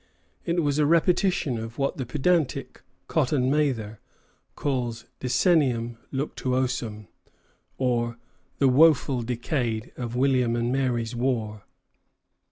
[0.45, 3.99] It was a repetition of what the pedantic Cotton Mather
[4.55, 7.05] calls Decennium luctuosum,
[7.77, 8.17] or
[8.57, 11.65] the "woful decade" of William and Mary's War.